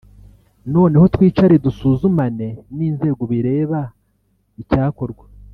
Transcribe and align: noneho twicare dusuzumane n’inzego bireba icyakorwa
noneho 0.73 1.05
twicare 1.13 1.55
dusuzumane 1.65 2.47
n’inzego 2.75 3.21
bireba 3.31 3.79
icyakorwa 4.61 5.25